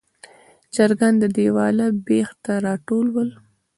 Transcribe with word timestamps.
چرګان 0.73 1.13
د 1.19 1.23
دیواله 1.37 1.85
بیخ 2.07 2.29
ته 2.43 2.53
راټول 2.65 3.07
ول. 3.11 3.29